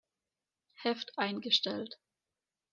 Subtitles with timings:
[0.73, 1.99] Heft eingestellt.